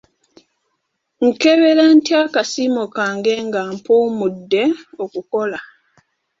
Nkebera 1.25 1.83
ntya 1.95 2.17
akasiimo 2.25 2.83
kange 2.95 3.33
nga 3.47 3.61
mpummudde 3.77 4.63
okukola? 5.03 5.59